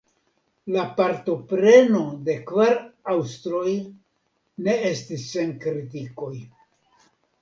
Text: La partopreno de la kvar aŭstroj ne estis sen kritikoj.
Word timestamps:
La 0.75 0.83
partopreno 0.99 2.01
de 2.29 2.35
la 2.37 2.45
kvar 2.51 2.73
aŭstroj 3.15 3.75
ne 4.69 4.79
estis 4.93 5.29
sen 5.35 5.57
kritikoj. 5.67 6.33